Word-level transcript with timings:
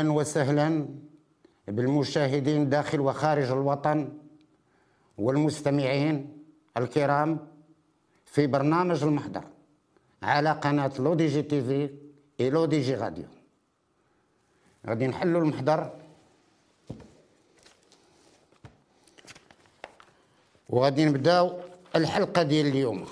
أهلا 0.00 0.12
وسهلا 0.12 0.88
بالمشاهدين 1.68 2.68
داخل 2.68 3.00
وخارج 3.00 3.50
الوطن 3.50 4.08
والمستمعين 5.18 6.14
الكرام 6.76 7.48
في 8.26 8.46
برنامج 8.46 9.02
المحضر 9.02 9.44
على 10.22 10.52
قناة 10.52 10.92
L'ODJ 10.98 11.42
TV 11.42 11.90
et 12.40 12.50
L'ODJ 12.50 12.94
Radio. 12.94 13.24
غادي 14.86 15.06
نحلوا 15.06 15.40
المحضر. 15.40 15.90
وغادي 20.68 21.04
نبداو 21.04 21.60
الحلقة 21.96 22.42
ديال 22.42 22.66
اليوم. 22.66 23.06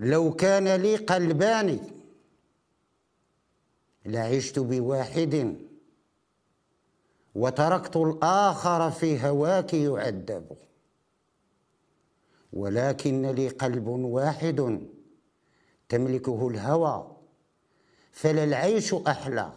لو 0.00 0.32
كان 0.32 0.68
لي 0.68 0.96
قلبان 0.96 1.97
لعشت 4.08 4.58
بواحد. 4.58 5.56
وتركت 7.34 7.96
الآخر 7.96 8.90
في 8.90 9.28
هواك 9.28 9.74
يعذب. 9.74 10.56
ولكن 12.52 13.26
لي 13.26 13.48
قلب 13.48 13.88
واحد 13.88 14.80
تملكه 15.88 16.48
الهوى 16.48 17.16
فلا 18.12 18.44
العيش 18.44 18.94
أحلى 18.94 19.52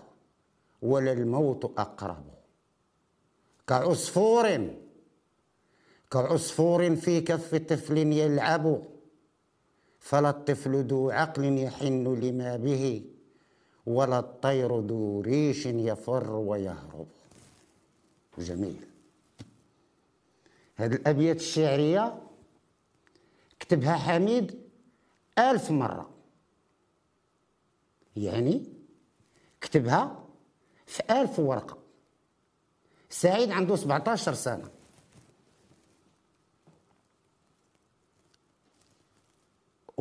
ولا 0.81 1.11
الموت 1.11 1.65
أقرب. 1.65 2.25
كعصفور 3.67 4.75
كعصفور 6.11 6.95
في 6.95 7.21
كف 7.21 7.55
طفل 7.55 7.97
يلعب 7.97 8.83
فلا 9.99 10.29
الطفل 10.29 10.83
ذو 10.83 11.09
عقل 11.09 11.57
يحن 11.57 12.07
لما 12.23 12.57
به. 12.57 13.05
ولا 13.85 14.19
الطير 14.19 14.79
ذو 14.79 15.21
ريش 15.21 15.65
يفر 15.65 16.31
ويهرب. 16.31 17.07
جميل. 18.37 18.85
هذه 20.75 20.93
الأبيات 20.93 21.35
الشعرية 21.35 22.21
كتبها 23.59 23.95
حميد 23.95 24.59
ألف 25.39 25.71
مرة. 25.71 26.09
يعني 28.15 28.63
كتبها 29.61 30.25
في 30.85 31.03
ألف 31.21 31.39
ورقة. 31.39 31.77
سعيد 33.09 33.51
عنده 33.51 33.75
17 33.75 34.33
سنة. 34.33 34.69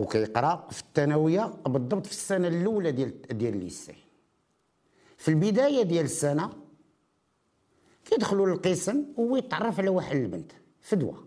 وكيقرأ 0.00 0.66
في 0.70 0.80
الثانوية 0.80 1.54
بالضبط 1.66 2.06
في 2.06 2.12
السنة 2.12 2.48
الأولى 2.48 2.92
ديال 2.92 3.22
ديال 3.22 3.54
الليسي 3.54 3.94
في 5.16 5.28
البداية 5.28 5.82
ديال 5.82 6.04
السنة 6.04 6.50
كيدخلوا 8.04 8.46
للقسم 8.46 9.04
وهو 9.16 9.36
يتعرف 9.36 9.80
على 9.80 9.88
واحد 9.88 10.16
البنت 10.16 10.52
فدوة. 10.80 11.24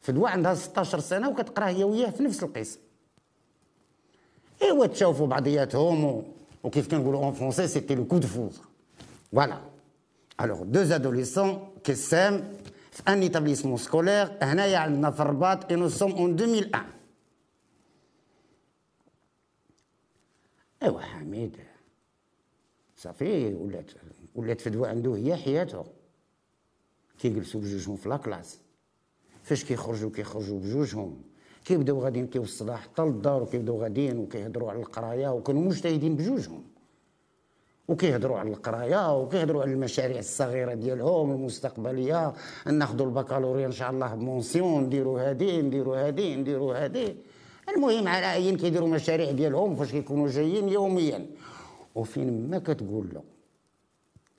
فدوة 0.00 0.30
عندها 0.30 0.54
16 0.54 0.98
سنة 0.98 1.28
وكتقرأ 1.28 1.68
هي 1.68 1.84
وياه 1.84 2.10
في 2.10 2.22
نفس 2.22 2.42
القسم. 2.42 2.78
إيوا 4.62 4.86
تشوفوا 4.86 5.26
بعضياتهم 5.26 6.24
وكيف 6.64 6.90
كنقولوا 6.90 7.24
en 7.24 7.32
français 7.32 7.68
c'était 7.68 7.94
le 7.94 8.04
coup 8.04 8.18
de 8.18 8.28
foudre 8.28 8.60
voilà 9.32 9.60
alors 10.40 10.62
deux 10.62 10.80
adolescents 10.80 11.68
qui 11.84 12.02
s'aiment 12.02 12.52
في 12.92 13.02
un 13.08 13.20
établissement 13.20 13.76
scolaire 13.76 14.38
هنايا 14.42 14.78
عندنا 14.78 15.10
في 15.10 15.20
الرباط 15.20 15.70
et 15.70 15.76
nous 15.76 15.88
sommes 15.88 16.12
en 16.12 16.30
2001 16.30 16.84
ايوا 20.84 21.00
حميد. 21.00 21.56
صافي 22.96 23.54
ولات 23.54 23.90
ولات 24.34 24.60
فدوى 24.60 24.88
عنده 24.88 25.16
هي 25.16 25.36
حياته 25.36 25.84
كيجلسوا 27.18 27.60
بجوجهم 27.60 27.96
في 27.96 28.08
la 28.08 28.20
classe. 28.20 28.60
فاش 29.42 29.64
كيخرجوا 29.64 30.10
كيخرجوا 30.10 30.60
بجوجهم. 30.60 31.22
كيبداو 31.64 32.00
غاديين 32.00 32.26
كيوصلوا 32.26 32.76
حتى 32.76 33.02
للدار 33.02 33.42
وكيبداو 33.42 33.82
غاديين 33.82 34.18
وكيهضروا 34.18 34.70
على 34.70 34.80
القرايه 34.80 35.28
وكانوا 35.28 35.62
مجتهدين 35.62 36.16
بجوجهم. 36.16 36.64
وكيهضروا 37.88 38.38
على 38.38 38.50
القرايه 38.50 39.20
وكيهضروا 39.20 39.62
على 39.62 39.72
المشاريع 39.72 40.18
الصغيرة 40.18 40.74
ديالهم 40.74 41.30
المستقبلية. 41.30 42.34
ناخذوا 42.66 43.06
البكالوريا 43.06 43.66
إن 43.66 43.72
شاء 43.72 43.90
الله 43.90 44.14
ب 44.14 44.23
mention 44.23 44.82
نديروا 44.82 45.20
هادي 45.20 45.62
نديروا 45.62 46.06
هادي 46.06 46.36
نديروا 46.36 46.84
هادي. 46.84 47.16
المهم 47.68 48.08
على 48.08 48.26
عين 48.26 48.56
كيديروا 48.56 48.88
مشاريع 48.88 49.30
ديالهم 49.30 49.76
فاش 49.76 49.90
كيكونوا 49.90 50.28
جايين 50.28 50.68
يوميا. 50.68 51.26
وفين 51.94 52.50
ما 52.50 52.58
كتقول 52.58 53.08
له 53.14 53.24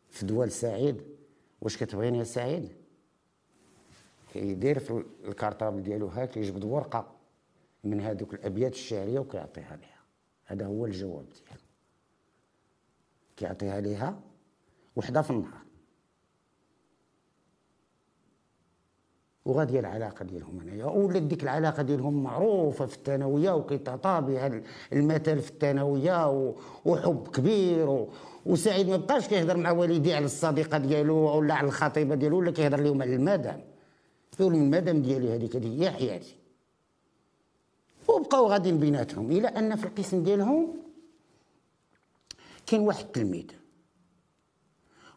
فدوى 0.09 0.51
سعيد 0.51 1.01
واش 1.61 1.77
كتبغيني 1.77 2.17
يا 2.17 2.23
سعيد؟ 2.23 2.69
كيدير 4.33 4.79
في 4.79 5.03
ال 5.25 5.31
cartable 5.31 5.83
ديالو 5.83 6.07
هاك 6.07 6.29
كيجبد 6.29 6.63
ورقة 6.63 7.11
من 7.83 8.01
هذوك 8.01 8.33
الأبيات 8.33 8.73
الشعرية 8.73 9.19
وكيعطيها 9.19 9.75
ليها. 9.75 9.99
هذا 10.45 10.65
هو 10.65 10.85
الجواب 10.85 11.25
ديالو. 11.25 11.61
كيعطيها 13.37 13.81
ليها 13.81 14.19
وحدة 14.95 15.21
في 15.21 15.29
النهار. 15.29 15.64
وغادي 19.45 19.79
العلاقة 19.79 20.25
ديالهم 20.25 20.59
هنايا. 20.59 20.85
ولات 20.85 21.21
ديك 21.21 21.43
العلاقة 21.43 21.83
ديالهم 21.83 22.23
معروفة 22.23 22.85
في 22.85 22.95
الثانوية 22.95 23.51
وكيتعطى 23.51 24.21
بها 24.27 24.61
المثل 24.93 25.39
في 25.41 25.49
الثانوية 25.49 26.31
وحب 26.85 27.27
كبير 27.27 28.07
وسعيد. 28.45 28.89
ما 28.89 28.97
بقاش 28.97 29.27
كيهضر 29.27 29.57
مع 29.57 29.71
والديه 29.71 30.15
على 30.15 30.25
الصديقة 30.25 30.77
ديالو 30.77 31.37
ولا 31.37 31.53
على 31.53 31.67
الخطيبة 31.67 32.15
ديالو 32.15 32.37
ولا 32.37 32.51
كيهضر 32.51 32.79
لهم 32.79 33.01
على 33.01 33.15
المدام. 33.15 33.61
يقول 34.39 34.55
المدام 34.55 35.01
ديالي 35.01 35.35
هذيك 35.35 35.55
هذه 35.55 35.81
هي 35.81 35.91
حياتي. 35.91 36.35
وبقاو 38.07 38.47
غاديين 38.47 38.79
بيناتهم. 38.79 39.31
إلى 39.31 39.47
أن 39.47 39.75
في 39.75 39.85
القسم 39.85 40.23
ديالهم 40.23 40.73
كاين 42.65 42.81
واحد 42.81 43.05
التلميذ. 43.05 43.45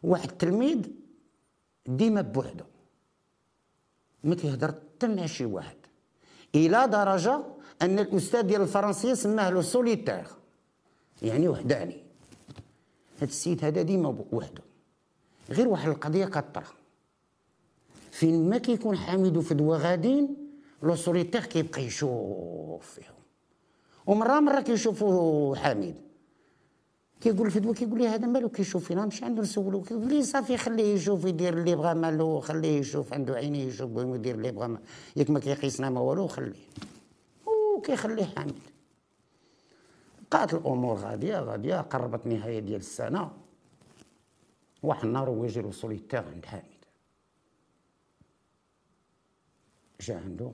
واحد 0.03 0.29
التلميذ 0.29 0.79
ديما 1.85 2.21
بوحدو. 2.21 2.63
ما 4.23 4.35
كيهضر 4.35 4.67
حتى 4.67 5.07
مع 5.07 5.25
شي 5.25 5.45
واحد. 5.45 5.77
إلى 6.55 6.87
درجة 6.87 7.43
أن 7.81 7.99
الأستاذ 7.99 8.41
ديال 8.41 8.61
الفرنسيه 8.61 9.13
سماه 9.13 9.49
له 9.49 9.61
سوليتير 9.61 10.27
يعني 11.21 11.47
وحداني. 11.47 12.03
هذا 13.17 13.25
السيد 13.25 13.65
هذا 13.65 13.81
ديما 13.81 14.15
وحده. 14.31 14.63
غير 15.49 15.67
واحد 15.67 15.89
القضية 15.89 16.25
كطرا 16.25 16.63
فين 18.11 18.49
ما 18.49 18.57
كيكون 18.57 18.97
حامد 18.97 19.37
وفدوى 19.37 19.77
غادين 19.77 20.37
le 20.83 20.95
solitaire 20.95 21.45
كيبقى 21.45 21.81
يشوف 21.83 22.85
فيهم. 22.85 23.15
ومرة 24.07 24.39
مرة 24.39 24.61
كيشوفوا 24.61 25.55
حميد 25.55 25.95
كيقول 27.21 27.47
لفدوى 27.47 27.73
كيقول 27.73 27.99
لي 27.99 28.07
هذا 28.07 28.27
مالو 28.27 28.49
كيشوف 28.49 28.87
فينا 28.87 29.03
نمشي 29.05 29.25
عنده 29.25 29.41
نسولو. 29.41 29.81
كيقول 29.81 30.09
لي 30.09 30.23
صافي 30.23 30.57
خليه 30.57 30.93
يشوف 30.93 31.25
يدير 31.25 31.53
اللي 31.57 31.75
بغا 31.75 31.93
مالو 31.93 32.39
خليه 32.39 32.79
يشوف 32.79 33.13
عنده 33.13 33.35
عينيه 33.35 33.65
يشوف 33.65 33.91
يدير 33.97 34.35
اللي 34.35 34.51
بغا 34.51 34.77
ياك 35.15 35.29
ما 35.29 35.39
كيقيسنا 35.39 35.89
ما 35.89 35.99
والو 35.99 36.27
خليه. 36.27 36.65
وكيخليه 37.77 38.23
حامد 38.23 38.59
بقات 40.31 40.53
الأمور 40.53 40.97
غادية 40.97 41.39
غادية 41.39 41.81
قربت 41.81 42.27
نهاية 42.27 42.59
ديال 42.59 42.79
السنة. 42.79 43.31
واحد 44.83 45.05
النهار 45.05 45.29
هو 45.29 45.45
يجي 45.45 45.71
سوليتير 45.71 46.23
عند 46.33 46.45
حامد 46.45 46.63
جا 50.01 50.15
عنده 50.17 50.51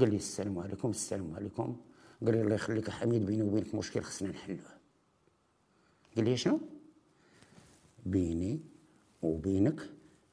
قال 0.00 0.10
لي 0.10 0.16
السلام 0.16 0.58
عليكم 0.58 0.90
السلام 0.90 1.34
عليكم. 1.36 1.76
قال 2.24 2.34
لي 2.34 2.42
الله 2.42 2.54
يخليك 2.54 2.90
حميد 2.90 3.26
بيني 3.26 3.42
وبينك 3.42 3.74
مشكل 3.74 4.02
خصنا 4.02 4.28
نحلوه. 4.28 4.73
قال 6.16 6.24
لي 6.24 6.36
شنو؟ 6.36 6.60
بيني 8.06 8.60
وبينك 9.22 9.80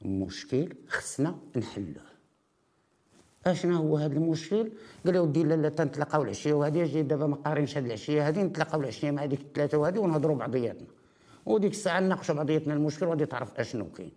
مشكل 0.04 0.74
خصنا 0.88 1.38
نحلوه. 1.56 2.12
اشنا 3.46 3.76
هو 3.76 3.96
هذا 3.96 4.14
المشكل؟ 4.14 4.72
قال 5.06 5.18
ودي 5.18 5.42
لا 5.42 5.54
لا 5.54 5.68
تنتلاقاو 5.68 6.22
العشية 6.22 6.52
وهذه 6.52 6.84
جي 6.84 7.02
دابا 7.02 7.26
ما 7.26 7.36
قارينش 7.36 7.76
هذه 7.76 7.86
العشية 7.86 8.28
هذه 8.28 8.42
نتلاقاو 8.42 8.80
العشية 8.80 9.10
مع 9.10 9.24
ديك 9.26 9.40
الثلاثه 9.40 9.78
وهذه 9.78 9.98
ونهضروا 9.98 10.36
بعضياتنا. 10.36 10.88
وديك 11.46 11.72
الساعة 11.72 12.00
نناقشوا 12.00 12.34
بعضياتنا 12.34 12.74
المشكل 12.74 13.06
وغادي 13.06 13.26
تعرف 13.26 13.60
أشنو 13.60 13.92
كاين. 13.92 14.12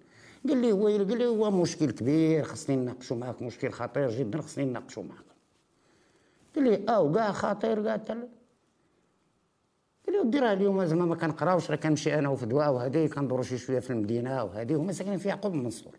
قال 0.48 0.58
لي 0.58 0.72
هو 0.72 0.88
قال 0.88 1.18
لي 1.18 1.26
هو 1.26 1.52
مشكل 1.52 1.92
كبير 1.92 2.44
خصني 2.44 2.76
نناقشوا 2.76 3.18
معاك 3.18 3.42
مشكل 3.42 3.72
خطير 3.72 4.12
جدا 4.12 4.42
خصني 4.42 4.66
نناقشوا 4.66 5.04
معاك. 5.04 5.26
قال 6.56 6.64
لي 6.64 6.90
آه 6.90 7.14
كاع 7.14 7.32
خطير 7.32 7.84
كاع 7.84 8.18
قال 10.06 10.16
لي 10.16 10.20
وديرها 10.20 10.54
اليوم 10.54 10.86
زعما 10.86 11.06
ما 11.06 11.16
كنقراوش 11.16 11.72
راه 11.72 11.76
كنمشي 11.76 12.20
أنا 12.20 12.30
وفي 12.30 12.46
دواء 12.46 12.72
وهذه 12.74 13.08
كندورو 13.08 13.44
شي 13.44 13.58
شوية 13.58 13.80
في 13.80 13.90
المدينة 13.90 14.44
وهذه 14.44 14.76
هما 14.76 14.92
ساكنين 14.92 15.18
في 15.18 15.28
يعقوب 15.28 15.54
المنصور 15.54 15.96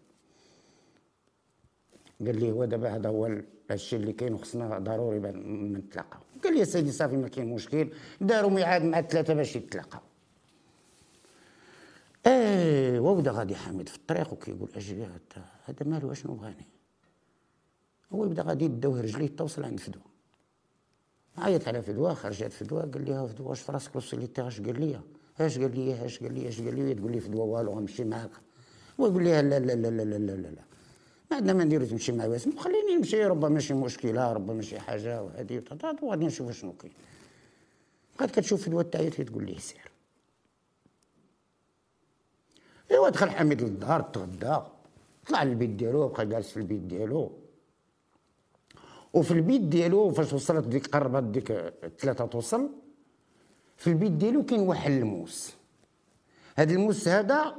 قال 2.21 2.41
لي 2.41 2.53
هو 2.53 2.65
دابا 2.65 2.97
هذا 2.97 3.09
هو 3.09 3.31
الشيء 3.71 3.99
اللي 3.99 4.13
كاين 4.13 4.35
وخصنا 4.35 4.79
ضروري 4.79 5.19
نتلاقاو. 5.19 6.21
قال 6.45 6.55
لي 6.55 6.65
سيدي 6.65 6.93
صافي 6.93 7.17
ما 7.17 7.29
كاين 7.29 7.55
مشكل 7.55 7.89
داروا 8.21 8.51
ميعاد 8.51 8.85
مع 8.85 8.99
الثلاثة 8.99 9.35
باش 9.35 9.57
يتلاقاو. 9.57 10.01
إيه 12.27 13.01
وبدا 13.01 13.31
غادي 13.31 13.55
حامد 13.55 13.89
في 13.89 13.97
الطريق 13.97 14.33
وكيقول 14.33 14.71
أجي 14.77 15.07
هذا 15.65 15.87
مالو 15.87 16.13
أشنو 16.13 16.35
بغاني؟ 16.35 16.67
هو 18.13 18.25
يبدا 18.25 18.43
غادي 18.43 18.65
يداوه 18.65 19.01
رجليه 19.01 19.37
توصل 19.37 19.65
عند 19.65 19.81
فدوى 19.81 20.03
عيط 21.39 21.69
على 21.69 21.83
فدوى 21.83 22.15
خرجت 22.15 22.53
فدوى 22.53 22.83
قال 22.83 23.05
لي 23.05 23.29
فدوى 23.29 23.49
واش 23.49 23.61
في 23.61 23.73
راسك 23.73 23.91
le 23.95 24.04
solitaire 24.04 24.47
اش 24.47 24.61
قال 24.61 24.81
لي؟ 24.81 25.01
اش 25.41 25.59
قال 25.59 25.77
لي؟ 25.79 26.05
اش 26.07 26.19
قال 26.23 26.35
لي؟ 26.35 26.49
اش 26.49 26.61
قال 26.61 26.75
لي؟ 26.77 26.95
تقول 26.95 27.13
لي 27.13 27.21
فدوى 27.21 27.41
والو 27.41 27.73
غنمشي 27.73 28.05
معاك 28.05 28.31
هو 29.01 29.07
يقول 29.07 29.25
لي 29.25 29.43
لا 29.43 29.59
لا 29.59 29.75
لا 29.75 29.91
لا 29.91 30.05
لا 30.05 30.19
لا 30.19 30.33
لا 30.33 30.65
ما 31.31 31.37
عندنا 31.37 31.53
ما 31.53 31.65
نديرو 31.65 31.85
تمشي 31.85 32.13
مع 32.13 32.27
واسم 32.27 32.57
خليني 32.57 32.97
نمشي 32.97 33.25
ربما 33.25 33.61
شي 33.61 33.75
مشكلة 33.75 34.33
ربما 34.33 34.63
شي 34.63 34.81
حاجة 34.81 35.23
وهذه 35.23 35.63
وغادي 36.03 36.27
نشوف 36.27 36.51
شنو 36.51 36.73
كاين 36.73 36.93
بقات 38.17 38.31
كتشوف 38.31 38.65
فدوى 38.67 38.85
تعيط 38.85 39.21
تقول 39.21 39.47
لي 39.47 39.59
سير. 39.59 39.91
ايوا 42.91 43.09
دخل 43.09 43.31
حميد 43.31 43.63
للدار 43.63 44.01
تغدى 44.01 44.59
طلع 45.27 45.43
للبيت 45.43 45.71
ديالو 45.71 46.09
بقى 46.09 46.27
جالس 46.27 46.51
في 46.51 46.57
البيت 46.57 46.81
ديالو. 46.81 47.33
وفي 49.15 49.31
البيت 49.31 49.61
ديالو 49.61 50.11
فاش 50.11 50.33
وصلت 50.33 50.67
ديك 50.67 50.87
قربت 50.87 51.23
ديك 51.23 51.73
ثلاثة 51.99 52.27
توصل 52.27 52.71
في 53.77 53.87
البيت 53.87 54.13
ديالو 54.13 54.45
كاين 54.45 54.61
واحد 54.61 54.91
الموس. 54.91 55.55
هذا 56.57 56.73
الموس 56.73 57.09
هذا 57.09 57.55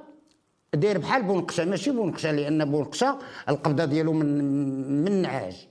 داير 0.73 0.97
بحال 0.97 1.23
بونقشة 1.23 1.65
ماشي 1.65 1.91
بونقشة 1.91 2.31
لأن 2.31 2.71
بونقشة 2.71 3.19
القبضة 3.49 3.85
ديالو 3.85 4.13
من 4.13 5.03
من 5.03 5.21
نعاج. 5.21 5.67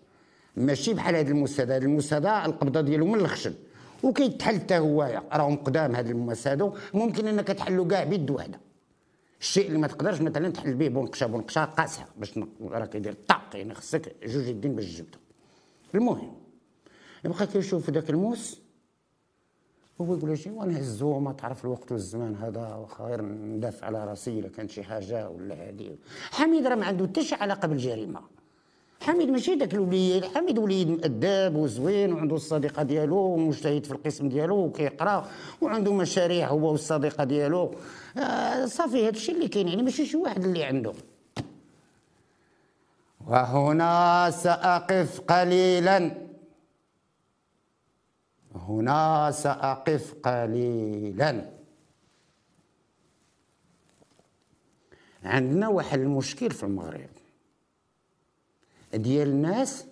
ماشي 0.56 0.94
بحال 0.94 1.16
هذا 1.16 1.30
الموس 1.30 1.60
هذا. 1.60 1.76
الموس 1.76 2.12
هذا 2.14 2.44
القبضة 2.46 2.80
ديالو 2.80 3.06
من 3.06 3.20
الخشب 3.20 3.54
وكيتحل 4.02 4.54
حتى 4.54 4.78
هو 4.78 5.22
راهم 5.32 5.56
قدام 5.56 5.96
هذا 5.96 6.10
الموس 6.10 6.48
هذا 6.48 6.72
ممكن 6.94 7.26
إنك 7.26 7.48
تحلو 7.48 7.86
كاع 7.86 8.04
بيد 8.04 8.30
واحدة 8.30 8.60
الشيء 9.40 9.66
اللي 9.66 9.78
ما 9.78 9.86
تقدرش 9.86 10.20
مثلا 10.20 10.48
تحل 10.48 10.74
به 10.74 10.88
بونقشة 10.88 11.26
بونقشة 11.26 11.64
قاسحة 11.64 12.08
باش 12.16 12.40
راه 12.60 12.86
كيدير 12.86 13.16
طاق 13.28 13.50
يعني 13.54 13.74
خصك 13.74 14.16
جوج 14.24 14.46
يدين 14.46 14.74
باش 14.74 14.84
جبته 14.84 15.18
المهم 15.96 16.32
يبقى 17.24 17.46
كيشوف 17.46 17.90
ذاك 17.90 18.10
الموس 18.10 18.60
هو 20.00 20.14
يقول 20.14 20.38
شي 20.38 20.50
ونهزو 20.50 21.18
ما 21.18 21.32
تعرف 21.32 21.64
الوقت 21.64 21.92
والزمان 21.92 22.34
هذا 22.36 22.86
خير 22.98 23.22
ندافع 23.22 23.86
على 23.86 24.04
راسي 24.04 24.38
إلا 24.38 24.48
كانت 24.48 24.70
شي 24.70 24.82
حاجة 24.82 25.28
ولا 25.28 25.54
هذه 25.54 25.96
حميد 26.30 26.66
راه 26.66 26.74
ما 26.74 26.86
عنده 26.86 27.06
حتى 27.06 27.24
شي 27.24 27.34
علاقة 27.34 27.68
بالجريمة. 27.68 28.20
حميد 29.00 29.28
ماشي 29.30 29.54
داك 29.54 29.74
الوليد 29.74 30.24
حميد 30.24 30.58
وليد 30.58 30.88
مؤدب 30.88 31.56
وزوين 31.56 32.12
وعنده 32.12 32.36
الصديقة 32.36 32.82
ديالو 32.82 33.16
ومجتهد 33.16 33.84
في 33.84 33.92
القسم 33.92 34.28
ديالو 34.28 34.56
وكيقرأ 34.56 35.28
وعنده 35.60 35.92
مشاريع 35.94 36.48
هو 36.48 36.72
والصديقة 36.72 37.24
ديالو. 37.24 37.74
آه 38.18 38.66
صافي 38.66 39.02
هذا 39.02 39.10
الشيء 39.16 39.34
اللي 39.34 39.48
كاين 39.48 39.68
يعني 39.68 39.82
ماشي 39.82 40.06
شي 40.06 40.16
واحد 40.16 40.44
اللي 40.44 40.64
عنده. 40.64 40.92
وهنا 43.26 44.30
سأقف 44.30 45.20
قليلا. 45.20 46.26
هنا 48.54 49.30
سأقف 49.30 50.14
قليلا. 50.14 51.50
عندنا 55.24 55.68
واحد 55.68 55.98
المشكل 55.98 56.50
في 56.50 56.62
المغرب. 56.62 57.08
ديال 58.94 59.28
الناس 59.28 59.84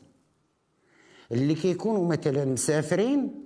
اللي 1.32 1.54
كيكونوا 1.54 2.08
مثلا 2.08 2.44
مسافرين 2.44 3.44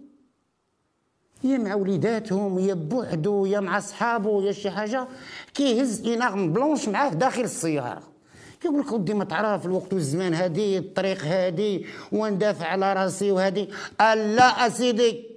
يا 1.44 1.58
مع 1.58 1.74
وليداتهم 1.74 2.58
يا 2.58 2.74
بوحدو 2.74 3.46
يا 3.46 3.60
مع 3.60 3.80
صحابو 3.80 4.40
يا 4.40 4.52
شي 4.52 4.70
حاجة 4.70 5.08
كيهز 5.54 6.08
إناغم 6.08 6.52
بلونش 6.52 6.88
معاه 6.88 7.08
داخل 7.08 7.42
السيارة. 7.42 8.17
كيقول 8.60 8.80
لك 8.80 8.92
ودي 8.92 9.14
ما 9.14 9.24
تعرف 9.24 9.66
الوقت 9.66 9.92
والزمان 9.92 10.34
هادي 10.34 10.78
الطريق 10.78 11.24
هادي 11.24 11.86
وندافع 12.12 12.66
على 12.66 12.92
راسي 12.92 13.30
وهادي. 13.30 13.68
لا 14.00 14.66
أسيدي 14.66 15.30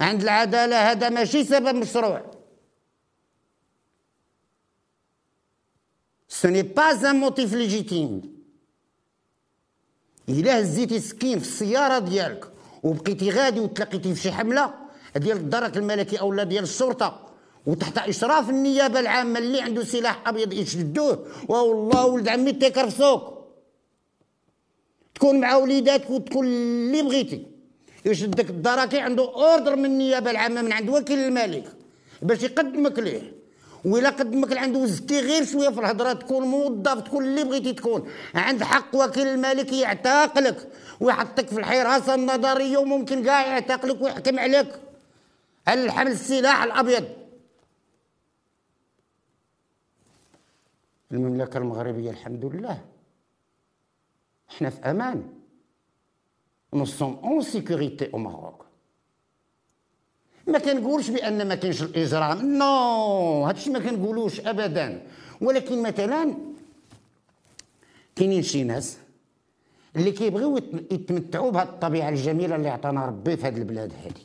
عند 0.00 0.22
العدالة 0.22 0.90
هذا 0.90 1.08
ماشي 1.08 1.44
سبب 1.44 1.74
مشروع. 1.74 2.30
Ce 6.28 6.46
n'est 6.48 6.64
pas 6.64 7.06
un 7.06 7.14
motif 7.14 7.52
légitime. 7.52 8.20
إلا 10.28 10.60
هزيتي 10.60 11.00
سكين 11.00 11.38
في 11.38 11.44
السيارة 11.44 11.98
ديالك 11.98 12.52
وبقيتي 12.82 13.30
غادي 13.30 13.60
وتلاقيتي 13.60 14.14
في 14.14 14.20
شي 14.20 14.32
حملة 14.32 14.74
ديال 15.16 15.36
الدرك 15.36 15.76
الملكي 15.76 16.20
أو 16.20 16.42
ديال 16.42 16.64
الشرطة. 16.64 17.25
وتحت 17.66 17.98
إشراف 17.98 18.50
النيابة 18.50 19.00
العامة 19.00 19.38
اللي 19.38 19.60
عنده 19.60 19.84
سلاح 19.84 20.28
أبيض 20.28 20.52
يشدوه. 20.52 21.26
والله 21.48 22.06
ولد 22.06 22.28
عمي 22.28 22.52
تيكرفسوك 22.52 23.36
تكون 25.14 25.40
مع 25.40 25.56
وليداتك 25.56 26.10
وتكون 26.10 26.46
اللي 26.46 27.02
بغيتي. 27.02 27.46
يشدك 28.04 28.50
الدركي 28.50 28.98
عنده 29.00 29.22
أوردر 29.22 29.76
من 29.76 29.84
النيابة 29.84 30.30
العامة 30.30 30.62
من 30.62 30.72
عند 30.72 30.88
وكيل 30.88 31.18
الملك 31.18 31.64
باش 32.22 32.42
يقدمك 32.42 32.98
ليه. 32.98 33.36
وإلا 33.84 34.10
قدمك 34.10 34.56
عنده 34.56 34.86
زدتي 34.86 35.20
غير 35.20 35.44
شوية 35.44 35.68
في 35.68 35.80
الهضرة 35.80 36.12
تكون 36.12 36.46
موظف 36.46 37.00
تكون 37.00 37.24
اللي 37.24 37.44
بغيتي 37.44 37.72
تكون. 37.72 38.08
عند 38.34 38.62
حق 38.62 38.94
وكيل 38.94 39.26
الملك 39.26 39.72
يعتقلك 39.72 40.68
ويحطك 41.00 41.48
في 41.48 41.58
الحراسة 41.58 42.14
النظرية 42.14 42.78
وممكن 42.78 43.24
كاع 43.24 43.46
يعتقلك 43.46 44.02
ويحكم 44.02 44.38
عليك. 44.38 44.68
على 45.66 45.84
الحمل 45.84 46.10
السلاح 46.10 46.62
الأبيض. 46.62 47.04
المملكة 51.12 51.58
المغربية 51.58 52.10
الحمد 52.10 52.44
لله. 52.44 52.80
إحنا 54.50 54.70
في 54.70 54.80
أمان. 54.90 55.22
Nous 56.74 56.86
sommes 56.86 57.18
en 57.22 57.40
sécurité 57.40 58.10
au 58.12 58.18
Maroc. 58.18 58.64
ما 60.46 60.58
كنقولش 60.58 61.10
بأن 61.10 61.48
ما 61.48 61.54
كاينش 61.54 61.82
الإجرام. 61.82 62.58
non 62.58 63.44
هادشي 63.44 63.70
ما 63.70 63.78
كنقولوش 63.78 64.40
ابدا. 64.40 65.06
ولكن 65.40 65.82
مثلا 65.82 66.34
كاينين 68.16 68.42
شي 68.42 68.64
ناس 68.64 68.98
اللي 69.96 70.12
كيبغيو 70.12 70.56
يتمتعوا 70.90 71.50
بهذه 71.50 71.68
الطبيعة 71.68 72.08
الجميلة 72.08 72.56
اللي 72.56 72.68
عطانا 72.68 73.06
ربي 73.06 73.36
في 73.36 73.46
هذه 73.46 73.56
البلاد 73.56 73.92
هذه 73.92 74.24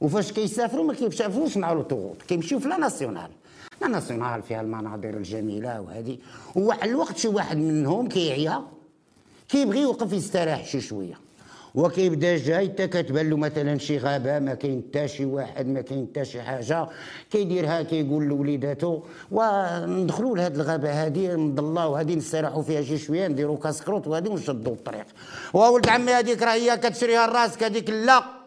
وفاش 0.00 0.32
كيسافروا 0.32 0.84
ما 0.84 0.94
كيسافروش 0.94 1.56
مع 1.56 1.72
l'autoroute 1.72 2.22
كيمشيو 2.22 2.58
في 2.58 2.68
la 2.68 2.76
nationale. 2.76 3.30
nationale 3.88 4.42
فيها 4.42 4.60
المناظر 4.60 5.10
الجميلة 5.10 5.80
وهذه. 5.80 6.18
وواحد 6.56 6.88
الوقت 6.88 7.18
شي 7.18 7.28
واحد 7.28 7.56
منهم 7.56 8.08
كيعيا. 8.08 8.62
كيبغي 9.48 9.80
يوقف 9.80 10.12
يستراح 10.12 10.66
شي 10.66 10.80
شوية. 10.80 11.18
وكيبدا 11.74 12.36
جاي 12.36 12.68
حتى 12.68 12.86
كتبان 12.86 13.30
له 13.30 13.36
مثلا 13.36 13.78
شي 13.78 13.98
غابة 13.98 14.38
ما 14.38 14.54
كاين 14.54 14.82
حتى 14.88 15.08
شي 15.08 15.24
واحد 15.24 15.66
ما 15.66 15.80
كاين 15.80 16.08
حتى 16.10 16.24
شي 16.24 16.42
حاجة. 16.42 16.88
كيديرها 17.30 17.82
كيقول 17.82 18.24
لوليداتو 18.24 19.00
وندخلوا 19.30 20.36
لهاد 20.36 20.54
الغابة 20.54 21.04
هادي 21.04 21.36
مضله 21.36 21.88
وهادي 21.88 22.16
نستراحوا 22.16 22.62
فيها 22.62 22.82
شي 22.82 22.98
شوية 22.98 23.28
نديروا 23.28 23.56
كاسكروت 23.56 24.06
وهادي 24.06 24.28
ونشدوا 24.28 24.72
الطريق. 24.72 25.06
وولد 25.54 25.88
عمي 25.88 26.12
هذيك 26.12 26.42
راه 26.42 26.52
هي 26.52 26.76
كتشريها 26.76 27.26
لراسك 27.26 27.62
هذيك 27.62 27.90
لا. 27.90 28.37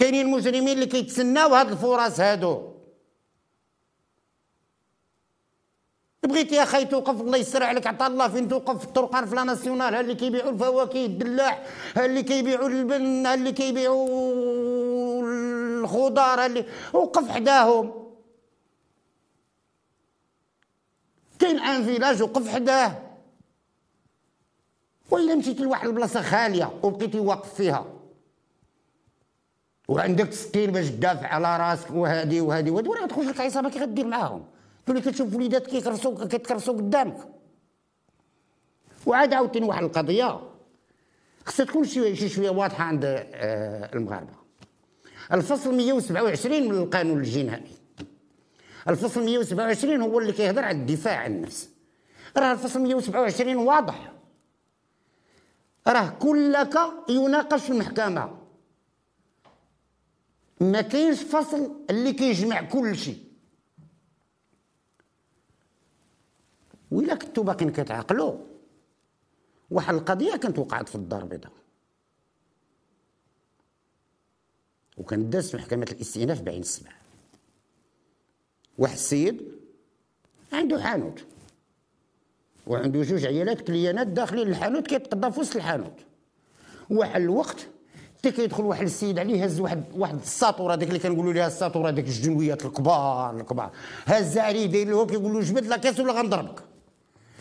كاينين 0.00 0.30
مجرمين 0.30 0.68
اللي 0.68 0.86
كيتسناو 0.86 1.54
هاد 1.54 1.70
الفرص 1.70 2.20
هادو. 2.20 2.70
بغيتي 6.22 6.54
يا 6.54 6.64
خي 6.64 6.84
توقف 6.84 7.20
الله 7.20 7.38
يسر 7.38 7.62
عليك 7.62 7.86
عطا 7.86 8.06
الله 8.06 8.28
فين 8.28 8.48
توقف؟ 8.48 8.78
في 8.78 8.84
الطرقان 8.84 9.26
في 9.26 9.34
ناسيونال 9.34 9.94
ها 9.94 10.00
اللي 10.00 10.14
كيبيعوا 10.14 10.50
الفواكه 10.50 11.04
الدلاح 11.04 11.66
ها 11.96 12.04
اللي 12.04 12.22
كيبيعوا 12.22 12.68
البن 12.68 13.26
ها 13.26 13.34
اللي 13.34 13.52
كيبيعوا 13.52 15.22
الخضار 15.24 16.46
اللي 16.46 16.64
وقف 16.92 17.28
حداهم. 17.30 18.10
كاين 21.38 21.58
ان 21.58 21.84
فيلاج 21.84 22.22
وقف 22.22 22.48
حداه. 22.48 23.02
وإلا 25.10 25.34
مشيتي 25.34 25.62
لواحد 25.62 25.88
البلاصة 25.88 26.22
خالية 26.22 26.70
وبقيتي 26.82 27.18
واقف 27.18 27.54
فيها. 27.54 27.99
وعندك 29.90 30.32
سكين 30.32 30.70
باش 30.70 30.88
تدافع 30.88 31.26
على 31.26 31.56
راسك 31.56 31.90
وهادي 31.90 32.40
وهادي 32.40 32.70
وهادي. 32.70 32.88
ولا 32.88 33.06
تخرج 33.06 33.24
لك 33.24 33.40
عصابه 33.40 33.70
كي 33.70 33.78
غدير 33.78 34.06
معاهم. 34.06 34.44
تولي 34.86 35.00
كتشوف 35.00 35.34
وليدات 35.34 35.66
كيكرسوا 35.66 36.26
كيتكرسوا 36.26 36.74
قدامك. 36.74 37.16
وعاد 39.06 39.34
عاوتاني 39.34 39.66
واحد 39.66 39.82
القضية. 39.84 40.40
خصها 41.46 41.66
تكون 41.66 41.84
شي 41.84 42.16
شي 42.16 42.28
شوية 42.28 42.50
واضحة 42.50 42.84
عند 42.84 43.04
آه، 43.04 43.90
المغاربة. 43.94 44.32
الفصل 45.32 45.74
127 45.74 46.68
من 46.68 46.78
القانون 46.78 47.18
الجنائي. 47.18 47.72
الفصل 48.88 49.24
127 49.24 50.02
هو 50.02 50.18
اللي 50.18 50.32
كيهضر 50.32 50.64
على 50.64 50.78
الدفاع 50.78 51.16
عن 51.16 51.32
النفس. 51.36 51.68
راه 52.36 52.52
الفصل 52.52 52.80
127 52.80 53.56
واضح. 53.56 54.12
راه 55.86 56.08
كلك 56.08 56.74
يناقش 57.08 57.60
في 57.60 57.70
المحكمة. 57.70 58.39
ما 60.60 60.80
كاينش 60.80 61.22
فصل 61.22 61.84
اللي 61.90 62.12
كيجمع 62.12 62.62
كل 62.62 62.96
شيء 62.96 63.24
وإلا 66.90 67.14
كنتو 67.14 67.42
باقيين 67.42 67.72
كتعقلوا 67.72 68.38
واحد 69.70 69.94
القضية 69.94 70.36
كانت 70.36 70.58
وقعت 70.58 70.88
في 70.88 70.94
الدار 70.94 71.22
البيضاء. 71.22 71.52
وكان 74.96 75.30
داز 75.30 75.50
في 75.50 75.56
محكمة 75.56 75.86
الاستئناف 75.92 76.42
بعين 76.42 76.60
السبع. 76.60 76.92
واحد 78.78 78.94
السيد 78.94 79.60
عنده 80.52 80.82
حانوت. 80.82 81.24
وعنده 82.66 83.02
جوج 83.02 83.26
عيالات 83.26 83.60
كليانات 83.60 84.06
داخلين 84.06 84.48
الحانوت 84.48 84.86
كيتقضى 84.86 85.32
في 85.32 85.40
وسط 85.40 85.56
الحانوت. 85.56 86.00
واحد 86.90 87.20
الوقت 87.20 87.68
حتى 88.20 88.30
كيدخل 88.30 88.64
واحد 88.64 88.82
السيد 88.82 89.18
عليه 89.18 89.44
هز 89.44 89.60
واحد 89.60 89.84
واحد 89.96 90.20
الساطورة 90.20 90.74
ديك 90.74 90.88
اللي 90.88 90.98
كنقولوا 90.98 91.32
لها 91.32 91.46
الساطورة 91.46 91.90
ديك 91.90 92.06
الجنويات 92.06 92.64
الكبار 92.64 93.36
الكبار. 93.40 93.70
هز 94.06 94.38
عليه 94.38 94.66
داير 94.66 94.88
له 94.88 95.06
كيقول 95.06 95.32
له 95.32 95.40
جبد 95.40 95.66
la 95.66 95.76
caisse 95.76 96.00
ولا 96.00 96.12
غنضربك. 96.12 96.60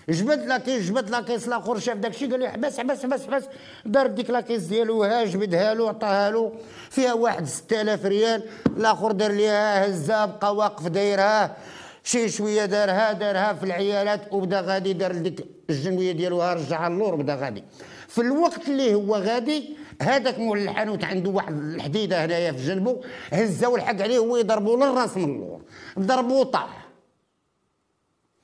جبد 0.09 0.45
la 0.45 0.57
caisse 0.57 0.89
جبد 0.89 1.09
la 1.09 1.21
caisse 1.21 1.47
الآخر 1.47 1.79
شاف 1.79 1.97
داك 1.97 2.11
الشيء 2.11 2.31
قال 2.31 2.39
له 2.39 2.49
حبس 2.49 2.79
حبس 2.79 3.03
حبس 3.03 3.25
حبس. 3.27 3.43
دار 3.85 4.07
ديك 4.07 4.29
la 4.29 4.41
caisse 4.41 4.63
ديالو 4.63 5.03
ها 5.03 5.25
جبدها 5.25 5.73
له 5.73 5.89
عطاها 5.89 6.31
له 6.31 6.51
فيها 6.89 7.13
واحد 7.13 7.45
6000 7.47 8.05
ريال. 8.05 8.43
الآخر 8.77 9.11
دار 9.11 9.31
ليها 9.31 9.85
هزها 9.85 10.25
بقى 10.25 10.55
واقف 10.55 10.87
دايرها. 10.87 11.57
شي 12.03 12.29
شوية 12.29 12.65
دارها 12.65 13.11
دارها 13.11 13.53
في 13.53 13.63
العيالات. 13.63 14.33
وبدا 14.33 14.61
غادي 14.61 14.93
دار 14.93 15.11
ديك 15.11 15.45
الجنوية 15.69 16.11
ديالو 16.11 16.43
رجعها 16.43 16.87
اللور 16.87 17.15
بدا 17.15 17.35
غادي. 17.35 17.63
في 18.07 18.21
الوقت 18.21 18.67
اللي 18.67 18.93
هو 18.93 19.15
غادي 19.15 19.78
هذاك 20.01 20.39
مول 20.39 20.59
الحانوت 20.59 21.03
عنده 21.03 21.29
واحد 21.29 21.53
الحديدة 21.53 22.25
هنايا 22.25 22.51
في 22.51 22.65
جنبه 22.65 23.01
هزا 23.33 23.67
والحق 23.67 24.01
عليه 24.01 24.17
هو 24.17 24.37
يضربوا 24.37 24.77
للراس 24.77 25.17
من 25.17 25.23
اللور. 25.23 25.61
ضربوا 25.99 26.43
طاح. 26.43 26.87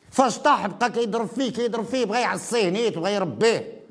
فاش 0.09 0.37
طاح 0.39 0.67
بقى 0.67 0.91
كيضرب 0.91 1.27
فيه 1.27 1.51
كيضرب 1.51 1.85
فيه 1.85 2.05
بغى 2.05 2.21
يعصيه 2.21 2.69
نيت 2.69 2.97
بغى 2.97 3.13
يربيه. 3.13 3.81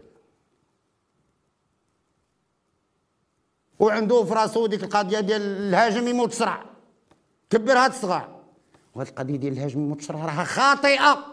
وعنده 3.78 4.24
في 4.24 4.34
راسو 4.34 4.66
ديك 4.66 4.84
القضية 4.84 5.20
ديال 5.20 5.42
الهاجم 5.42 6.08
يموت 6.08 6.32
سرع 6.32 6.64
كبر 7.50 7.72
هاد 7.72 7.90
الصغار. 7.90 8.40
وهاد 8.94 9.08
القضية 9.08 9.36
ديال 9.36 9.52
الهاجم 9.52 9.80
يموت 9.80 10.02
سرع 10.02 10.24
راها 10.24 10.44
خاطئة. 10.44 11.26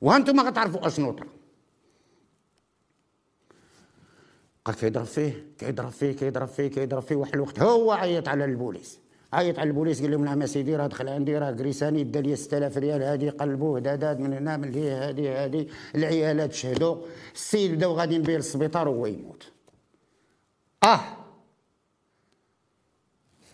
وأنتم 0.00 0.36
ما 0.36 0.42
غتعرفوا 0.42 0.86
أشنو 0.86 1.12
طرا. 1.12 1.28
بقى 4.66 4.74
كيضرب 4.74 5.04
فيه 5.04 5.44
كيضرب 5.58 5.90
فيه 5.90 6.12
كيضرب 6.12 6.48
فيه 6.48 6.66
كيضرب 6.68 7.02
فيه 7.02 7.16
واحد 7.16 7.34
الوقت 7.34 7.60
هو 7.60 7.92
عيط 7.92 8.28
على 8.28 8.44
البوليس. 8.44 8.98
عيط 9.32 9.58
على 9.58 9.68
البوليس 9.68 10.00
قال 10.02 10.10
لهم 10.10 10.24
نعم 10.24 10.46
سيدي 10.46 10.76
راه 10.76 10.86
دخل 10.86 11.08
عندي 11.08 11.38
راه 11.38 11.50
كريساني 11.52 12.04
دا 12.04 12.20
لي 12.20 12.36
6000 12.36 12.76
ريال 12.78 13.02
هادي 13.02 13.28
قلبوه 13.30 13.80
داداد 13.80 14.20
من 14.20 14.32
هنا 14.32 14.56
من 14.56 14.70
ليه 14.70 15.08
هادي 15.08 15.28
هادي. 15.28 15.68
العيالات 15.94 16.52
شهدوا. 16.52 16.96
السيد 17.34 17.72
بداو 17.74 17.92
غاديين 17.92 18.22
به 18.22 18.32
للسبيطار 18.36 18.88
وهو 18.88 19.06
يموت. 19.06 19.52
آه! 20.84 21.00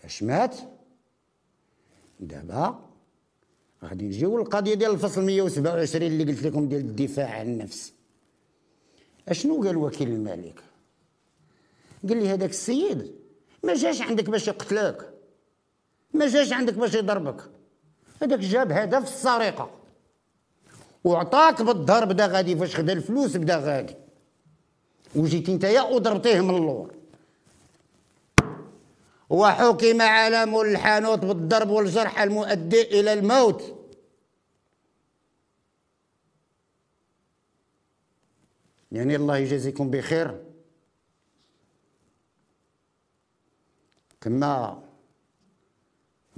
فاش 0.01 0.23
مات؟ 0.23 0.55
دابا 2.19 2.79
غادي 3.83 4.05
نجيو 4.05 4.37
للقضيه 4.37 4.73
ديال 4.73 4.91
الفصل 4.91 5.21
127 5.25 6.07
اللي 6.07 6.23
قلت 6.23 6.43
لكم 6.43 6.67
ديال 6.69 6.81
الدفاع 6.81 7.29
عن 7.39 7.45
النفس. 7.47 7.93
أشنو 9.29 9.63
قال 9.63 9.77
وكيل 9.77 10.07
الملك؟ 10.11 10.63
قال 12.07 12.17
لي 12.17 12.29
هذاك 12.29 12.49
السيد 12.49 13.15
ما 13.63 13.73
جاش 13.73 14.01
عندك 14.01 14.29
باش 14.29 14.47
يقتلك 14.47 15.13
ما 16.13 16.27
جاش 16.27 16.53
عندك 16.53 16.73
باش 16.73 16.93
يضربك. 16.93 17.49
هذاك 18.21 18.39
جاب 18.39 18.71
هدف 18.71 19.03
السرقة. 19.03 19.71
وعطاك 21.03 21.61
بالظهر 21.61 22.05
بدا 22.05 22.27
غادي 22.27 22.55
فاش 22.55 22.75
خدا 22.75 22.93
الفلوس 22.93 23.37
بدا 23.37 23.57
غادي. 23.57 23.95
وجيتي 25.15 25.55
نتايا 25.55 25.81
وضربتيه 25.81 26.41
من 26.41 26.55
اللور. 26.55 26.93
وحكم 29.29 30.01
على 30.01 30.45
مول 30.45 30.67
الحانوت 30.67 31.19
بالضرب 31.19 31.69
والجرح 31.69 32.21
المؤدي 32.21 32.81
إلى 32.99 33.13
الموت. 33.13 33.75
يعني 38.91 39.15
الله 39.15 39.37
يجازيكم 39.37 39.91
بخير. 39.91 40.48
كما 44.21 44.83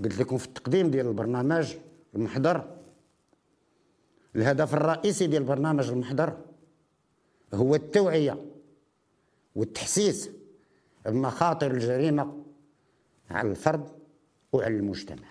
قلت 0.03 0.19
لكم 0.19 0.37
في 0.37 0.45
التقديم 0.45 0.91
ديال 0.91 1.07
البرنامج 1.07 1.75
المحضر. 2.15 2.77
الهدف 4.35 4.73
الرئيسي 4.73 5.27
ديال 5.27 5.43
برنامج 5.43 5.89
المحضر 5.89 6.37
هو 7.53 7.75
التوعية 7.75 8.45
والتحسيس 9.55 10.29
بمخاطر 11.05 11.71
الجريمة 11.71 12.43
على 13.29 13.49
الفرد 13.49 13.89
وعلى 14.53 14.75
المجتمع. 14.75 15.27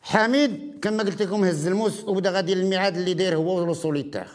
حميد 0.00 0.80
كما 0.82 1.02
قلت 1.02 1.22
لكم 1.22 1.44
هز 1.44 1.66
الموس 1.66 2.04
وبدا 2.04 2.30
غادي 2.30 2.52
الميعاد 2.52 2.96
اللي 2.96 3.14
داير 3.14 3.36
هو 3.36 3.62
الوصوليتير 3.64 4.28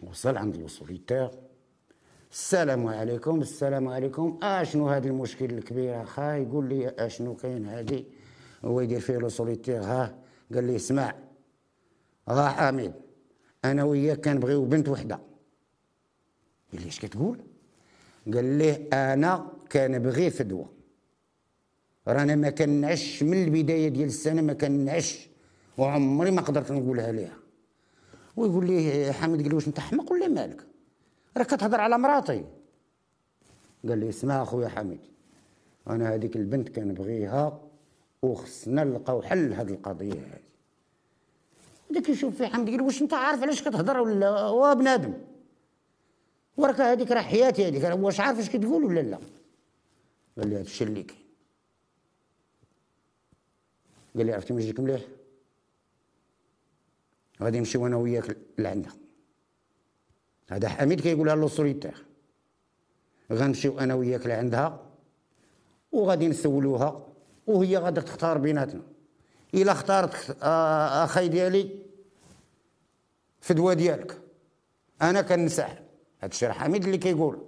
وصل 0.00 0.36
عند 0.36 0.54
le 0.54 0.68
solitaire 0.68 1.30
السلام 2.32 2.86
عليكم 2.86 3.40
السلام 3.40 3.88
عليكم. 3.88 4.38
أشنو 4.42 4.88
هذا 4.88 5.08
المشكل 5.08 5.44
الكبير 5.44 6.02
أخا؟ 6.02 6.36
يقول 6.36 6.68
لي 6.68 6.88
أشنو 6.88 7.34
كاين 7.34 7.66
هادي؟ 7.66 8.04
هو 8.64 8.80
يدير 8.80 9.00
فيه 9.00 9.16
le 9.16 9.28
solitaire. 9.28 9.82
ها 9.82 10.18
قال 10.54 10.64
لي 10.64 10.76
اسمع. 10.76 11.14
ها 12.28 12.48
حميد 12.48 12.92
أنا 13.64 13.84
وياك 13.84 14.24
كنبغيو 14.24 14.64
بنت 14.64 14.88
وحدة. 14.88 15.20
قال 16.72 16.82
لي 16.82 16.88
اش 16.88 17.00
كتقول؟ 17.00 17.38
قال 18.34 18.58
ليه 18.58 18.88
أنا 18.92 19.52
كنبغي 19.72 20.30
فدوة. 20.30 20.68
رانا 22.08 22.36
ما 22.36 22.50
كنعسش 22.50 23.22
من 23.22 23.44
البداية 23.44 23.88
ديال 23.88 24.08
السنة 24.08 24.42
ما 24.42 24.52
كنعسش 24.52 25.28
وعمري 25.78 26.30
ما 26.30 26.42
قدرت 26.42 26.72
نقولها 26.72 27.12
ليها. 27.12 27.36
ويقول 28.36 28.66
لي 28.66 29.12
حميد 29.12 29.40
قال 29.40 29.48
لي 29.48 29.54
واش 29.54 29.68
أنت 29.68 29.80
حمق 29.80 30.12
ولا 30.12 30.28
مالك؟ 30.28 30.67
راك 31.36 31.46
كتهضر 31.46 31.80
على 31.80 31.98
مراتي. 31.98 32.44
قال 33.88 33.98
لي 33.98 34.08
اسمع 34.08 34.42
اخويا 34.42 34.68
حميد 34.68 35.00
أنا 35.88 36.14
هذيك 36.14 36.36
البنت 36.36 36.68
كنبغيها 36.68 37.60
وخصنا 38.22 38.84
نلقاو 38.84 39.22
حل 39.22 39.50
لهاد 39.50 39.70
القضية 39.70 40.12
هذه. 40.12 40.48
داك 41.90 42.08
يشوف 42.08 42.36
في 42.36 42.46
حمد 42.46 42.68
يقول 42.68 42.80
واش 42.80 43.02
أنت 43.02 43.14
عارف 43.14 43.42
علاش 43.42 43.62
كتهضر 43.62 44.00
ولا 44.00 44.28
هو 44.28 44.74
بنادم؟ 44.74 45.14
وراك 46.56 46.80
هذيك 46.80 47.10
راه 47.10 47.20
حياتي 47.20 47.68
هذيك 47.68 48.04
واش 48.04 48.20
عارف 48.20 48.38
اش 48.38 48.48
كتقول 48.48 48.84
ولا 48.84 49.00
لا؟ 49.00 49.18
قال 50.38 50.48
لي 50.48 50.54
هذا 50.54 50.62
الشيء 50.62 50.86
اللي 50.86 51.02
كاين. 51.02 51.20
قال 54.16 54.26
لي 54.26 54.32
عرفتي 54.32 54.52
واش 54.52 54.62
يجيك 54.62 54.80
مليح؟ 54.80 55.02
غادي 57.42 57.58
نمشيو 57.58 57.86
أنا 57.86 57.96
وياك 57.96 58.36
لعندها. 58.58 58.92
هذا 60.50 60.68
حميد 60.68 61.00
كيقولها 61.00 61.34
لو 61.34 61.48
سوليتير 61.48 62.04
غنمشيو 63.32 63.78
أنا 63.78 63.94
وياك 63.94 64.26
لعندها 64.26 64.80
وغادي 65.92 66.28
نسولوها 66.28 67.06
وهي 67.46 67.76
غادي 67.76 68.00
تختار 68.00 68.38
بيناتنا. 68.38 68.82
إلا 69.54 69.72
اختارت 69.72 70.36
أخي 70.42 71.28
ديالي 71.28 71.70
فدوى 73.40 73.74
ديالك. 73.74 74.20
أنا 75.02 75.22
كنسحب 75.22 75.76
هذا 76.20 76.32
الشيء 76.32 76.50
حميد 76.50 76.84
اللي 76.84 76.98
كيقول. 76.98 77.38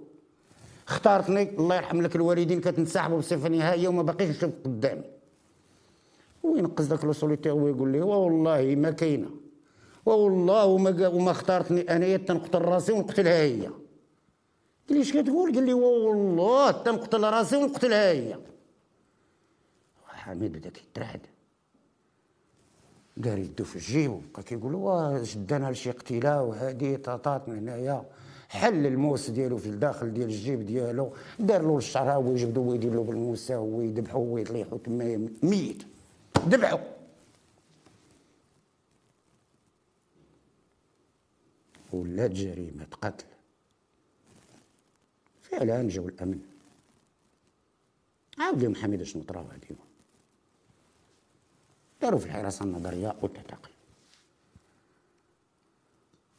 اختارتني 0.87 1.41
الله 1.41 1.75
يرحم 1.75 2.01
لك 2.01 2.15
الوالدين 2.15 2.61
كتنسحبوا 2.61 3.17
بصفة 3.17 3.49
نهائية 3.49 3.87
وما 3.87 4.03
باقيش 4.03 4.29
نشوف 4.29 4.51
قدامي. 4.65 5.03
وينقز 6.43 6.85
داك 6.85 7.05
le 7.05 7.13
solitaire 7.13 7.53
ويقول 7.53 7.91
لي 7.91 8.01
والله 8.01 8.75
ما 8.75 8.91
كاينة. 8.91 9.29
والله 10.05 10.65
وما 10.65 11.07
وما 11.07 11.31
اختارتني 11.31 11.81
انايا 11.81 12.17
تنقتل 12.17 12.61
راسي 12.61 12.91
ونقتلها 12.91 13.41
هي. 13.41 13.61
قال 14.89 14.97
لي 14.97 15.01
اش 15.01 15.13
كتقول؟ 15.13 15.55
قال 15.55 15.65
لي 15.65 15.73
والله 15.73 16.71
تنقتل 16.71 17.23
راسي 17.23 17.57
ونقتلها 17.57 18.11
هي. 18.11 18.37
حميد 20.07 20.51
بدا 20.51 20.69
كيترعد 20.69 21.21
دار 23.17 23.37
يدو 23.37 23.63
في 23.63 23.75
الجيب. 23.75 24.11
وبقى 24.11 24.43
كيقول 24.43 24.75
وا 24.75 25.23
شدانا 25.23 25.71
لشي 25.71 25.91
قتيلة 25.91 26.43
وهادي 26.43 26.97
طاطات 26.97 27.49
من 27.49 27.57
هنايا. 27.57 28.05
حل 28.49 28.85
الموس 28.85 29.29
ديالو 29.29 29.57
في 29.57 29.65
الداخل 29.65 30.13
ديال 30.13 30.29
الجيب 30.29 30.65
ديالو. 30.65 31.13
دار 31.39 31.61
له 31.61 31.77
الشعر 31.77 32.11
هو 32.11 32.31
يجبدو 32.31 32.61
ويدير 32.61 32.93
له 32.93 33.03
بالموسى 33.03 33.55
ويذبحو 33.55 34.19
ويطليحو 34.19 34.77
تما 34.77 35.27
ميت. 35.43 35.83
ذبحو 36.49 36.77
ولات 41.93 42.31
جريمة 42.31 42.87
قتل 43.01 43.25
فعلا 45.41 45.89
جاو 45.89 46.07
الأمن. 46.07 46.41
عاود 48.39 48.63
لهم 48.63 48.75
حميدة 48.75 49.03
شنو 49.03 49.23
طرا 49.23 49.41
غادي 49.51 49.75
داروا 52.01 52.19
في 52.19 52.25
الحراسة 52.25 52.65
النظرية 52.65 53.15
والتعتقل. 53.21 53.69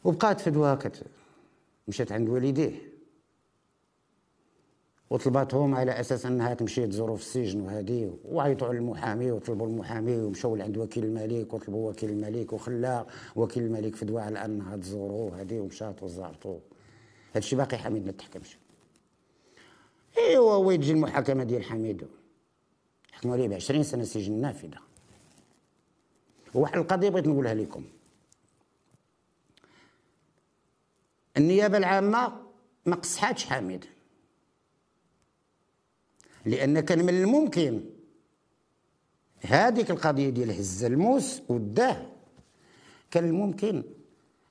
وبقات 0.04 0.40
فدوى 0.40 0.76
كت 0.76 1.06
مشات 1.88 2.12
عند 2.12 2.28
والديه. 2.28 2.91
وطلباتهم 5.12 5.75
على 5.75 6.00
أساس 6.00 6.26
أنها 6.26 6.54
تمشي 6.54 6.87
تزورو 6.87 7.16
في 7.16 7.23
السجن 7.23 7.61
وهذه 7.61 8.19
وعيطوا 8.25 8.69
على 8.69 8.78
المحامي 8.78 9.31
وطلبوا 9.31 9.66
المحامي 9.66 10.16
ومشاو 10.16 10.57
لعند 10.57 10.76
وكيل 10.76 11.04
الملك 11.04 11.54
وطلبوا 11.54 11.90
وكيل 11.90 12.11
الملك 12.11 12.52
وخلى 12.52 13.07
وكيل 13.37 13.62
الملك 13.62 13.97
فدوى 13.97 14.23
على 14.23 14.45
انها 14.45 14.76
تزورو 14.76 15.28
هذه 15.28 15.61
ومشات 15.61 16.02
وزارتو 16.02 16.59
هادشي 17.35 17.57
باقي 17.57 17.78
حميد 17.78 18.07
ما 18.07 18.12
تحكمش 18.12 18.57
إيوا 20.19 20.57
ويجي 20.57 20.92
المحاكمة 20.92 21.45
ديال 21.45 21.64
حميد؟ 21.64 22.07
حكموا 23.12 23.35
عليه 23.35 23.49
ب 23.49 23.52
20 23.52 23.83
سنة 23.83 24.04
سجن 24.04 24.33
نافذة. 24.33 24.78
وواحد 26.54 26.76
القضية 26.76 27.09
بغيت 27.09 27.26
نقولها 27.26 27.54
لكم. 27.54 27.85
النيابة 31.37 31.78
العامة 31.78 32.33
ما 32.87 32.97
قصحاتش 32.97 33.45
حميد. 33.45 33.85
لأن 36.46 36.80
كان 36.80 37.04
من 37.04 37.22
الممكن. 37.22 37.84
هذيك 39.40 39.90
القضية 39.90 40.30
ديال 40.30 40.50
هز 40.50 40.84
الموس 40.84 41.42
وداه. 41.49 42.06
كان 43.11 43.25
الممكن 43.25 43.82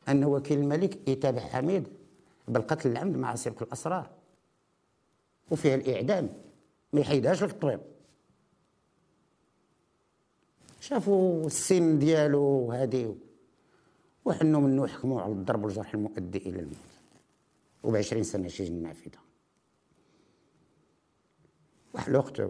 أن 0.10 0.24
وكيل 0.24 0.60
الملك 0.60 1.10
يتابع 1.10 1.42
حميد 1.42 1.88
بالقتل 2.48 2.92
العمد 2.92 3.18
مع 3.18 3.36
سرقه 3.36 3.64
الأسرار. 3.64 4.10
وفيها 5.52 5.76
الإعدام. 5.76 6.30
ما 6.94 7.00
يحيدهاش 7.00 7.44
لك 7.44 7.52
الطبيب 7.52 7.80
شافوا 10.80 11.46
السن 11.46 12.00
ديالو 12.00 12.42
وهذه 12.42 13.16
وحنوا 14.26 14.62
منه 14.62 14.88
حكموا 14.88 15.22
على 15.22 15.32
الضرب 15.32 15.64
والجرح 15.64 15.94
المؤدي 15.94 16.38
إلى 16.38 16.60
الموت. 16.60 16.76
وب 17.84 17.96
20 17.96 18.24
سنة 18.24 18.48
سجن 18.48 18.74
نافذة. 18.74 19.31
الوقت 22.08 22.42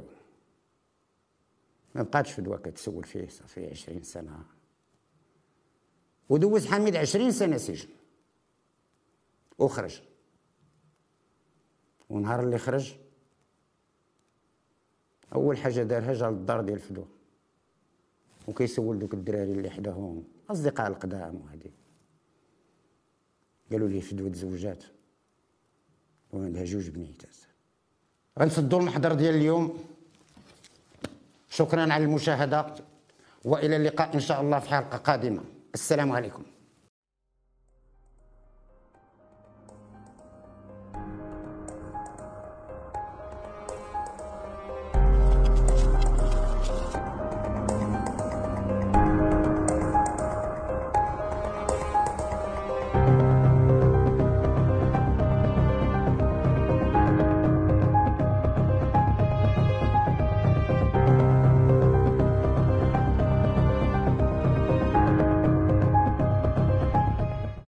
ما 1.96 2.02
بقاتش 2.04 2.32
فدوى 2.32 2.58
كتسول 2.58 3.04
فيه 3.04 3.28
صافي 3.28 3.70
20 3.70 4.04
سنة. 4.04 4.46
ودوز 6.30 6.68
حميد 6.68 6.96
20 6.96 7.32
سنة 7.32 7.58
سجن. 7.58 7.90
وخرج 9.60 10.02
ونهار 12.10 12.44
اللي 12.44 12.58
خرج 12.58 12.96
أول 15.36 15.58
حاجة 15.58 15.84
دارها 15.84 16.14
جا 16.14 16.30
للدار 16.30 16.62
ديال 16.62 16.80
فدوى 16.80 17.08
وكيسول 18.48 19.00
دوك 19.00 19.14
الدراري 19.14 19.52
اللي 19.52 19.70
حداهم 19.70 20.24
أصدقاء 20.50 20.88
القدام 20.88 21.36
وهذه 21.36 21.72
قالوا 23.72 23.88
لي 23.88 24.02
فدوى 24.02 24.30
تزوجات. 24.30 24.84
وعندها 26.34 26.64
جوج 26.64 26.90
بنيتات. 26.90 27.36
غنسدوا 28.40 28.80
المحضر 28.80 29.14
ديال 29.14 29.36
اليوم. 29.36 29.84
شكرا 31.50 31.94
على 31.94 32.04
المشاهدة 32.04 32.76
وإلى 33.46 33.76
اللقاء 33.76 34.14
إن 34.14 34.20
شاء 34.20 34.42
الله 34.42 34.60
في 34.60 34.70
حلقة 34.70 34.98
قادمة. 34.98 35.42
السلام 35.74 36.12
عليكم. 36.12 36.44